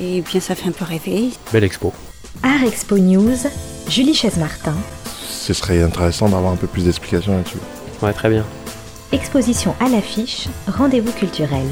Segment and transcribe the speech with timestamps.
[0.00, 1.30] Et bien ça fait un peu rêver.
[1.52, 1.92] Belle expo.
[2.42, 3.36] Art Expo News,
[3.88, 4.74] Julie Chaise-Martin.
[5.28, 7.58] Ce serait intéressant d'avoir un peu plus d'explications là-dessus.
[8.00, 8.44] Ouais, très bien.
[9.10, 11.66] Exposition à l'affiche, rendez-vous culturel.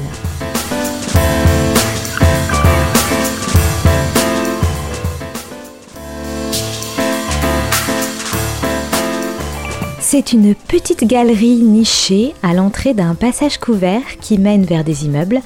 [10.09, 15.41] C'est une petite galerie nichée à l'entrée d'un passage couvert qui mène vers des immeubles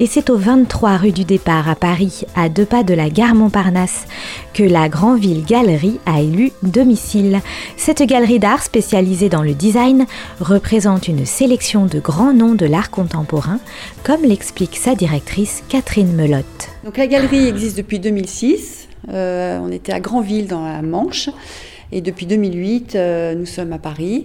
[0.00, 3.34] et c'est au 23 rue du Départ à Paris, à deux pas de la gare
[3.34, 4.04] Montparnasse,
[4.52, 7.40] que la Grandville Galerie a élu domicile.
[7.78, 10.04] Cette galerie d'art spécialisée dans le design
[10.40, 13.60] représente une sélection de grands noms de l'art contemporain,
[14.04, 16.68] comme l'explique sa directrice Catherine Melotte.
[16.84, 18.88] Donc la galerie existe depuis 2006.
[19.08, 21.30] Euh, on était à Grandville dans la Manche.
[21.94, 24.22] Et depuis 2008, euh, nous sommes à Paris.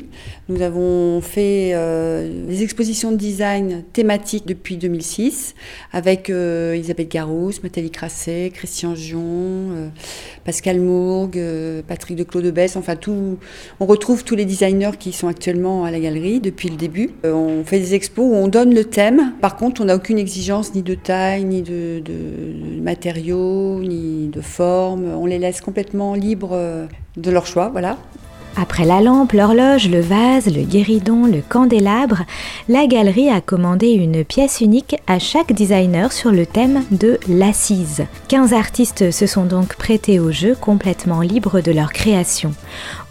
[0.47, 5.53] Nous avons fait euh, des expositions de design thématiques depuis 2006
[5.91, 9.91] avec euh, Isabelle Garousse, Nathalie Crasset, Christian Gion,
[10.47, 11.39] Pascal Mourgue,
[11.89, 12.77] Patrick de Claude Besse.
[12.77, 13.37] Enfin, tout,
[13.81, 17.09] on retrouve tous les designers qui sont actuellement à la galerie depuis le début.
[17.25, 19.33] on fait des expos où on donne le thème.
[19.41, 24.39] Par contre, on n'a aucune exigence ni de taille, ni de, de matériaux, ni de
[24.39, 25.03] forme.
[25.13, 26.87] On les laisse complètement libres
[27.17, 27.97] de leur choix, voilà.
[28.59, 32.23] Après la lampe, l'horloge, le vase, le guéridon, le candélabre,
[32.67, 38.05] la galerie a commandé une pièce unique à chaque designer sur le thème de l'assise.
[38.29, 42.51] 15 artistes se sont donc prêtés au jeu complètement libres de leur création.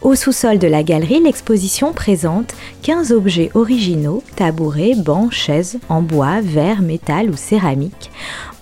[0.06, 6.40] Au sous-sol de la galerie, l'exposition présente 15 objets originaux, tabourets, bancs, chaises, en bois,
[6.40, 8.12] verre, métal ou céramique.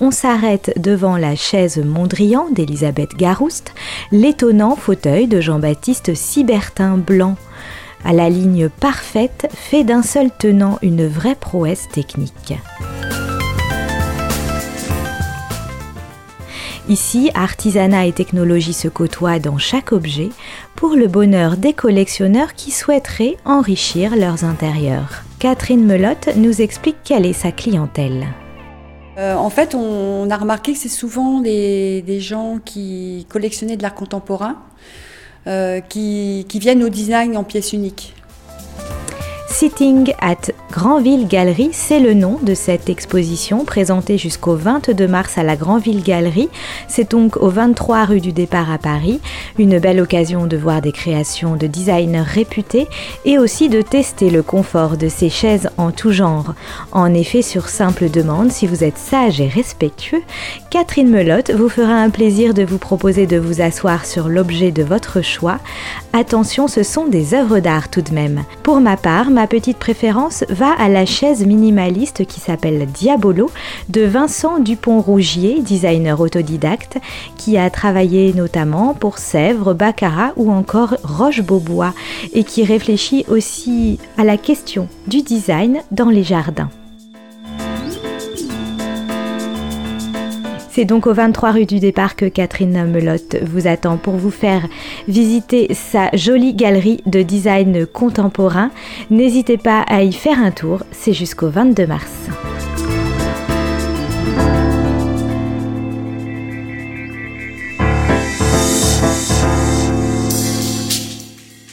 [0.00, 3.74] On s'arrête devant la chaise Mondrian d'Elisabeth Garouste,
[4.10, 7.36] l'étonnant fauteuil de Jean-Baptiste Sibertin Blanc,
[8.06, 12.54] à la ligne parfaite, fait d'un seul tenant une vraie prouesse technique.
[16.86, 20.28] Ici, artisanat et technologie se côtoient dans chaque objet
[20.76, 25.22] pour le bonheur des collectionneurs qui souhaiteraient enrichir leurs intérieurs.
[25.38, 28.26] Catherine Melotte nous explique quelle est sa clientèle.
[29.16, 33.94] Euh, en fait, on, a remarqué que c'est souvent des, gens qui collectionnaient de l'art
[33.94, 34.56] contemporain
[35.46, 38.14] euh, qui, qui viennent au design en pièces uniques.
[39.54, 45.44] Sitting at Grandville Galerie, c'est le nom de cette exposition présentée jusqu'au 22 mars à
[45.44, 46.48] la Grandville Galerie.
[46.88, 49.20] C'est donc au 23 rue du Départ à Paris.
[49.56, 52.88] Une belle occasion de voir des créations de designers réputés
[53.24, 56.54] et aussi de tester le confort de ces chaises en tout genre.
[56.90, 60.22] En effet, sur simple demande, si vous êtes sage et respectueux,
[60.68, 64.82] Catherine Melotte vous fera un plaisir de vous proposer de vous asseoir sur l'objet de
[64.82, 65.60] votre choix.
[66.12, 68.42] Attention, ce sont des œuvres d'art tout de même.
[68.64, 73.50] Pour ma part, ma petite préférence va à la chaise minimaliste qui s'appelle Diabolo
[73.90, 76.96] de Vincent Dupont-Rougier, designer autodidacte,
[77.36, 81.92] qui a travaillé notamment pour Sèvres, Baccarat ou encore Roche-Beaubois
[82.32, 86.70] et qui réfléchit aussi à la question du design dans les jardins.
[90.74, 94.66] C'est donc au 23 rue du Départ que Catherine Melotte vous attend pour vous faire
[95.06, 98.72] visiter sa jolie galerie de design contemporain.
[99.08, 102.10] N'hésitez pas à y faire un tour, c'est jusqu'au 22 mars.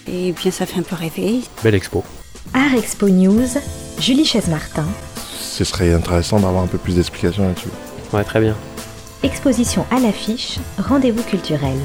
[0.07, 1.39] Et bien ça fait un peu rêver.
[1.63, 2.03] Belle expo.
[2.53, 3.49] Art Expo News,
[3.99, 4.85] Julie Chaise-Martin.
[5.39, 7.69] Ce serait intéressant d'avoir un peu plus d'explications là-dessus.
[8.13, 8.55] Ouais, très bien.
[9.23, 11.77] Exposition à l'affiche, rendez-vous culturel.